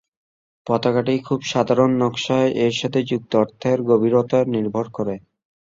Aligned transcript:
পতাকাটির 0.67 1.19
খুব 1.23 1.39
সাধারণ 1.51 1.91
নকশায় 2.01 2.49
এর 2.63 2.73
সাথে 2.75 2.99
যুক্ত 3.09 3.31
অর্থের 3.35 3.77
গভীরতা 3.89 4.39
নির্ভর 4.53 4.85
করে। 4.89 5.15